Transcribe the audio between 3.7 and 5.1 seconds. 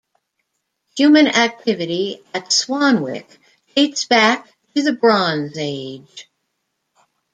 dates back to the